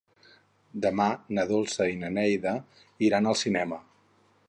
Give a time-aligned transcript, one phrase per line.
[0.85, 1.05] Demà
[1.39, 2.57] na Dolça i na Neida
[3.11, 3.83] iran al cinema.